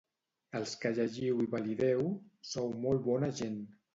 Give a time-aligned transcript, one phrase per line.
[0.59, 2.01] Els que llegiu i valideu,
[2.53, 3.63] sou molt bona gent.